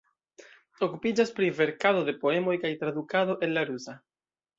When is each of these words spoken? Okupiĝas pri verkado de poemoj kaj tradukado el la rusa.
Okupiĝas 0.85 1.33
pri 1.39 1.49
verkado 1.59 2.01
de 2.07 2.15
poemoj 2.23 2.55
kaj 2.65 2.73
tradukado 2.85 3.37
el 3.49 3.55
la 3.59 3.67
rusa. 3.71 3.95